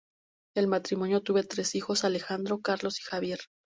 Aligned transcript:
El 0.55 0.67
matrimonio 0.67 1.21
tuvo 1.21 1.43
tres 1.43 1.75
hijos: 1.75 2.03
Alejandro, 2.05 2.59
Carlos 2.59 2.99
y 3.01 3.03
Javier. 3.03 3.39